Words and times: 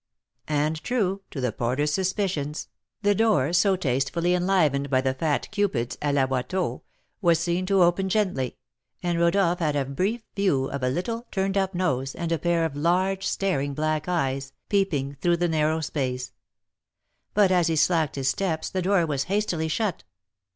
And, 0.47 0.81
true 0.83 1.21
to 1.29 1.39
the 1.39 1.51
porter's 1.51 1.93
suspicions, 1.93 2.69
the 3.03 3.13
door 3.13 3.53
so 3.53 3.75
tastefully 3.75 4.33
enlivened 4.33 4.89
by 4.89 4.99
the 4.99 5.13
fat 5.13 5.47
Cupids, 5.51 5.95
à 5.97 6.11
la 6.11 6.25
Watteau, 6.25 6.81
was 7.21 7.37
seen 7.37 7.67
to 7.67 7.83
open 7.83 8.09
gently, 8.09 8.57
and 9.03 9.19
Rodolph 9.19 9.59
had 9.59 9.75
a 9.75 9.85
brief 9.85 10.23
view 10.35 10.65
of 10.71 10.81
a 10.81 10.89
little, 10.89 11.27
turned 11.29 11.55
up 11.55 11.75
nose, 11.75 12.15
and 12.15 12.31
a 12.31 12.39
pair 12.39 12.65
of 12.65 12.75
large, 12.75 13.27
staring 13.27 13.75
black 13.75 14.07
eyes, 14.07 14.53
peeping 14.69 15.17
through 15.21 15.37
the 15.37 15.47
narrow 15.47 15.81
space; 15.81 16.33
but, 17.35 17.51
as 17.51 17.67
he 17.67 17.75
slacked 17.75 18.15
his 18.15 18.27
steps, 18.27 18.71
the 18.71 18.81
door 18.81 19.05
was 19.05 19.25
hastily 19.25 19.67
shut. 19.67 20.03